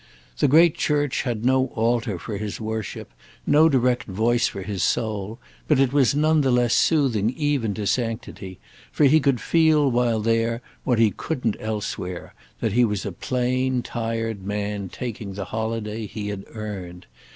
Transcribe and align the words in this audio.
The 0.39 0.47
great 0.47 0.73
church 0.75 1.21
had 1.21 1.45
no 1.45 1.67
altar 1.75 2.17
for 2.17 2.37
his 2.39 2.59
worship, 2.59 3.11
no 3.45 3.69
direct 3.69 4.05
voice 4.07 4.47
for 4.47 4.63
his 4.63 4.81
soul; 4.81 5.37
but 5.67 5.79
it 5.79 5.93
was 5.93 6.15
none 6.15 6.41
the 6.41 6.49
less 6.49 6.73
soothing 6.73 7.29
even 7.37 7.75
to 7.75 7.85
sanctity; 7.85 8.57
for 8.91 9.03
he 9.03 9.19
could 9.19 9.39
feel 9.39 9.91
while 9.91 10.19
there 10.19 10.63
what 10.85 10.97
he 10.97 11.11
couldn't 11.15 11.57
elsewhere, 11.59 12.33
that 12.61 12.73
he 12.73 12.83
was 12.83 13.05
a 13.05 13.11
plain 13.11 13.83
tired 13.83 14.43
man 14.43 14.89
taking 14.89 15.35
the 15.35 15.45
holiday 15.45 16.07
he 16.07 16.29
had 16.29 16.45
earned. 16.47 17.05